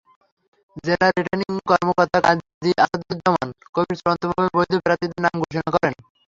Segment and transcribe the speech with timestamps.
[0.83, 5.93] জেলা রিটার্নিং কর্মকর্তা গাজী আসাদুজ্জামান কবির চূড়ান্তভাবে বৈধ প্রার্থীদের নাম ঘোষণা করেন।